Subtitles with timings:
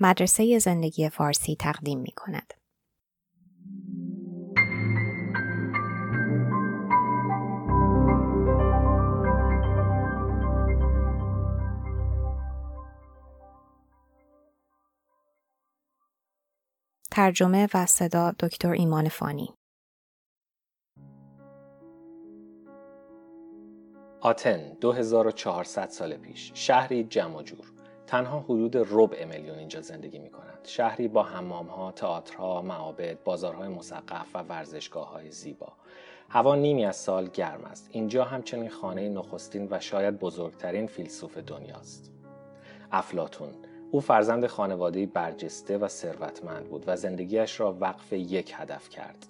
[0.00, 2.54] مدرسه زندگی فارسی تقدیم می کند.
[17.10, 19.54] ترجمه و صدا دکتر ایمان فانی
[24.20, 27.75] آتن 2400 سال پیش شهری جمع جور
[28.06, 30.58] تنها حدود ربع میلیون اینجا زندگی می کنند.
[30.64, 35.72] شهری با حمام ها، تئاترها، معابد، بازارهای مسقف و ورزشگاه های زیبا.
[36.28, 37.88] هوا نیمی از سال گرم است.
[37.92, 42.12] اینجا همچنین خانه نخستین و شاید بزرگترین فیلسوف دنیاست.
[42.92, 43.50] افلاتون
[43.90, 49.26] او فرزند خانواده برجسته و ثروتمند بود و زندگیش را وقف یک هدف کرد.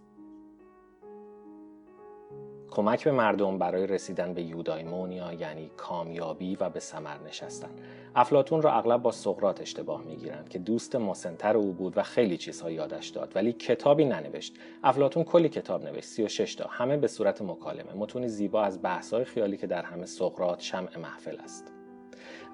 [2.77, 7.71] کمک به مردم برای رسیدن به یودایمونیا یعنی کامیابی و به ثمر نشستن.
[8.15, 12.71] افلاتون را اغلب با سقرات اشتباه می‌گیرند که دوست مسنتر او بود و خیلی چیزها
[12.71, 14.55] یادش داد ولی کتابی ننوشت.
[14.85, 17.93] افلاتون کلی کتاب نوشت 36 تا همه به صورت مکالمه.
[17.95, 21.73] متونی زیبا از بحث‌های خیالی که در همه سقرات شمع محفل است.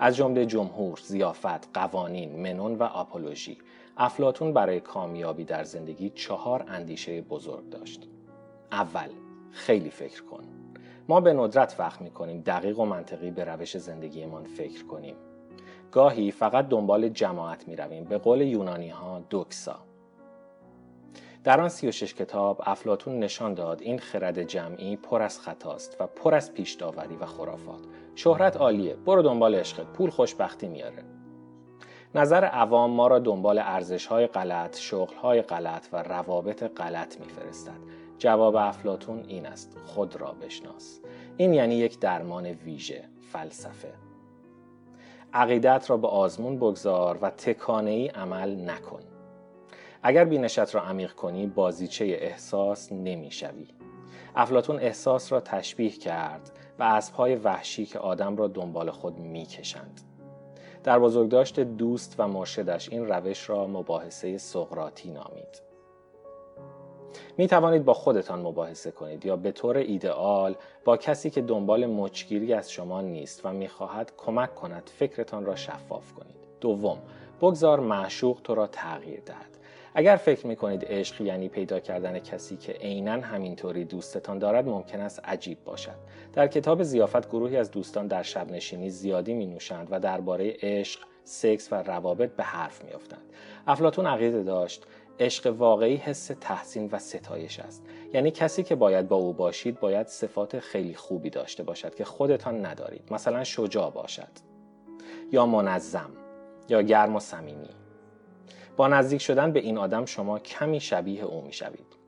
[0.01, 3.59] از جمله جمهور، زیافت، قوانین، منون و آپولوژی.
[3.97, 8.09] افلاتون برای کامیابی در زندگی چهار اندیشه بزرگ داشت.
[8.73, 9.09] اول
[9.53, 10.45] خیلی فکر کن.
[11.09, 15.17] ما به ندرت فهم می کنیم دقیق و منطقی به روش زندگیمان فکر کنیم.
[15.93, 19.79] گاهی فقط دنبال جماعت می رویم به قول یونانی ها دوکسا.
[21.45, 26.35] در آن 36 کتاب افلاتون نشان داد این خرد جمعی پر از خطاست و پر
[26.35, 27.81] از پیش داوری و خرافات.
[28.15, 28.95] شهرت عالیه.
[28.95, 31.05] برو دنبال عشقت پول خوشبختی میاره.
[32.15, 38.02] نظر عوام ما را دنبال ارزش های غلط، شغل های غلط و روابط غلط میفرستد.
[38.19, 39.77] جواب افلاتون این است.
[39.85, 41.01] خود را بشناس.
[41.37, 43.93] این یعنی یک درمان ویژه فلسفه.
[45.33, 49.01] عقیدت را به آزمون بگذار و تکانه ای عمل نکن.
[50.03, 53.69] اگر بینشت را عمیق کنی بازیچه احساس نمی‌شوی.
[54.37, 60.01] افلاتون احساس را تشبیه کرد و اسبهای وحشی که آدم را دنبال خود می‌کشند.
[60.85, 65.72] در بزرگداشت دوست و مرشدش این روش را مباحثه سقراطی نامید.
[67.37, 72.55] می توانید با خودتان مباحثه کنید یا به طور ایدئال با کسی که دنبال مچگیری
[72.55, 76.37] از شما نیست و می‌خواهد کمک کند فکرتان را شفاف کنید.
[76.61, 76.99] دوم،
[77.41, 79.59] بگذار معشوق تو را تغییر دهد.
[79.95, 85.01] اگر فکر می کنید عشق یعنی پیدا کردن کسی که عینا همینطوری دوستتان دارد ممکن
[85.01, 85.95] است عجیب باشد.
[86.33, 91.01] در کتاب زیافت گروهی از دوستان در شب نشینی زیادی می نوشند و درباره عشق،
[91.25, 93.33] سکس و روابط به حرف می افتند.
[93.67, 94.87] افلاتون عقیده داشت
[95.21, 97.83] عشق واقعی حس تحسین و ستایش است.
[98.15, 102.67] یعنی کسی که باید با او باشید باید صفات خیلی خوبی داشته باشد که خودتان
[102.67, 103.13] ندارید.
[103.13, 104.33] مثلا شجاع باشد.
[105.33, 106.11] یا منظم.
[106.69, 107.71] یا گرم و صمیمی.
[108.77, 112.02] با نزدیک شدن به این آدم شما کمی شبیه او می‌شوید.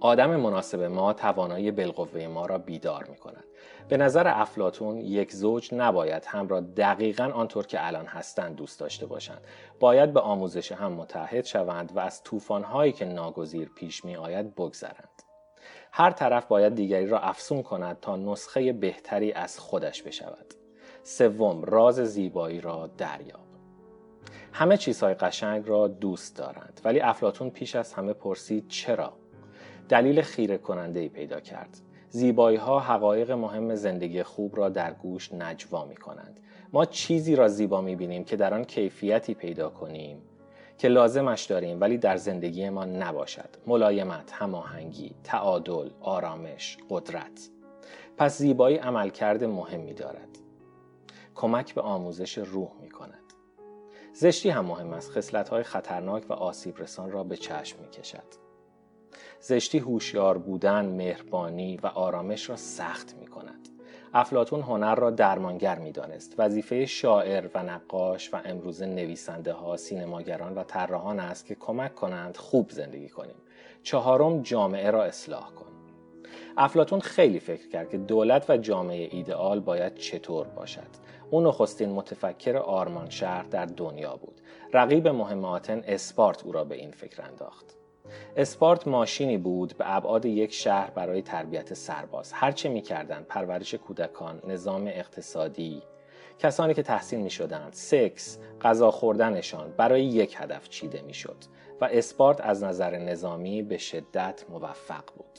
[0.00, 3.44] آدم مناسب ما توانایی بالقوه ما را بیدار می کند.
[3.88, 9.06] به نظر افلاتون یک زوج نباید هم را دقیقا آنطور که الان هستند دوست داشته
[9.06, 9.40] باشند.
[9.80, 15.22] باید به آموزش هم متحد شوند و از طوفان‌هایی که ناگزیر پیش می آید بگذرند.
[15.92, 20.54] هر طرف باید دیگری را افسون کند تا نسخه بهتری از خودش بشود.
[21.02, 23.48] سوم راز زیبایی را دریاب.
[24.52, 29.12] همه چیزهای قشنگ را دوست دارند ولی افلاتون پیش از همه پرسید چرا؟
[29.88, 31.78] دلیل خیره کننده ای پیدا کرد.
[32.10, 36.40] زیبایی ها حقایق مهم زندگی خوب را در گوش نجوا می کنند.
[36.72, 40.22] ما چیزی را زیبا می بینیم که در آن کیفیتی پیدا کنیم
[40.78, 43.48] که لازمش داریم ولی در زندگی ما نباشد.
[43.66, 47.50] ملایمت، هماهنگی، تعادل، آرامش، قدرت.
[48.16, 50.38] پس زیبایی عملکرد مهمی دارد.
[51.34, 53.14] کمک به آموزش روح می کند.
[54.12, 55.10] زشتی هم مهم است.
[55.10, 58.47] خصلت های خطرناک و آسیب رسان را به چشم می کشد.
[59.48, 63.68] زشتی هوشیار بودن، مهربانی و آرامش را سخت می کند.
[64.14, 66.34] افلاتون هنر را درمانگر می دانست.
[66.38, 72.36] وظیفه شاعر و نقاش و امروزه نویسنده ها، سینماگران و طراحان است که کمک کنند
[72.36, 73.34] خوب زندگی کنیم.
[73.82, 75.72] چهارم جامعه را اصلاح کن.
[76.56, 81.08] افلاتون خیلی فکر کرد که دولت و جامعه ایدئال باید چطور باشد.
[81.30, 84.40] او نخستین متفکر آرمان شهر در دنیا بود.
[84.72, 87.77] رقیب مهم آتن اسپارت او را به این فکر انداخت.
[88.36, 92.32] اسپارت ماشینی بود به ابعاد یک شهر برای تربیت سرباز.
[92.32, 95.82] هرچه می‌کردند پرورش کودکان نظام اقتصادی
[96.38, 101.36] کسانی که تحصیل می شدند سکس غذا خوردنشان برای یک هدف چیده می شد
[101.80, 105.38] و اسپارت از نظر نظامی به شدت موفق بود.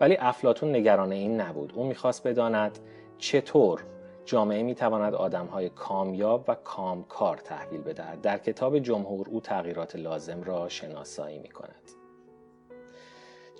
[0.00, 1.72] ولی افلاتون نگران این نبود.
[1.74, 2.78] او می‌خواست بداند
[3.18, 3.84] چطور
[4.24, 8.20] جامعه می تواند آدمهای کامیاب و کامکار تحویل بدهد.
[8.20, 11.99] در کتاب جمهور او تغییرات لازم را شناسایی می کند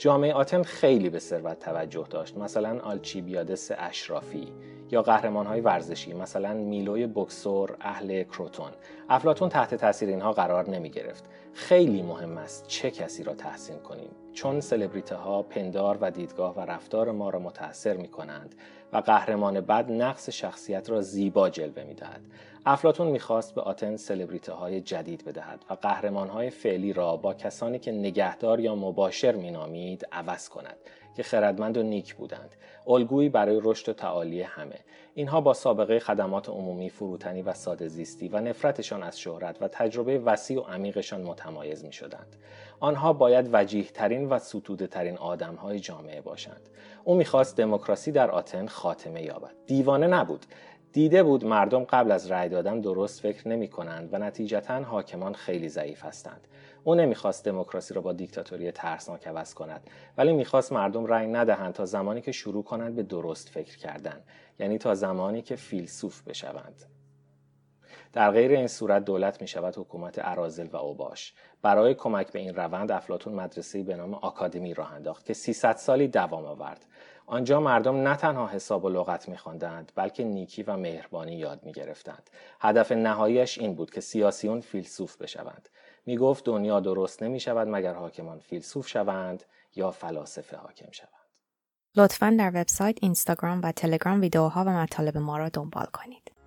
[0.00, 2.36] جامعه آتن خیلی به ثروت توجه داشت.
[2.36, 4.52] مثلا آلچیبیادس اشرافی
[4.90, 8.70] یا قهرمان های ورزشی مثلا میلوی بکسور اهل کروتون.
[9.08, 11.24] افلاتون تحت تاثیر اینها قرار نمی گرفت
[11.54, 14.10] خیلی مهم است چه کسی را تحسین کنیم.
[14.32, 18.54] چون سلبریته ها پندار و دیدگاه و رفتار ما را متاثر می کنند
[18.92, 22.20] و قهرمان بد نقص شخصیت را زیبا جلوه می دهد.
[22.66, 27.78] افلاتون می‌خواست به آتن سلبریته های جدید بدهد و قهرمان های فعلی را با کسانی
[27.78, 30.76] که نگهدار یا مباشر مینامید عوض کند
[31.16, 32.54] که خردمند و نیک بودند
[32.86, 34.78] الگویی برای رشد و تعالی همه
[35.14, 40.18] اینها با سابقه خدمات عمومی فروتنی و ساده زیستی و نفرتشان از شهرت و تجربه
[40.18, 42.36] وسیع و عمیقشان متمایز می شدند.
[42.80, 46.68] آنها باید وجیه ترین و ستوده ترین آدم های جامعه باشند.
[47.04, 49.54] او می‌خواست دموکراسی در آتن خاتمه یابد.
[49.66, 50.46] دیوانه نبود.
[50.92, 55.68] دیده بود مردم قبل از رأی دادن درست فکر نمی کنند و نتیجتا حاکمان خیلی
[55.68, 56.48] ضعیف هستند.
[56.84, 61.84] او نمی‌خواست دموکراسی را با دیکتاتوری ترسناک عوض کند ولی می‌خواست مردم رأی ندهند تا
[61.84, 64.20] زمانی که شروع کنند به درست فکر کردن
[64.58, 66.84] یعنی تا زمانی که فیلسوف بشوند
[68.12, 72.54] در غیر این صورت دولت می شود حکومت ارازل و اوباش برای کمک به این
[72.54, 76.86] روند افلاتون مدرسه به نام آکادمی راه انداخت که 300 سالی دوام آورد
[77.26, 82.30] آنجا مردم نه تنها حساب و لغت میخواندند بلکه نیکی و مهربانی یاد می‌گرفتند
[82.60, 85.68] هدف نهاییش این بود که سیاسیون فیلسوف بشوند
[86.06, 91.10] می گفت دنیا درست نمی شود مگر حاکمان فیلسوف شوند یا فلاسفه حاکم شوند.
[91.96, 96.39] لطفا در وبسایت، اینستاگرام و تلگرام ویدیوها و مطالب ما را دنبال کنید.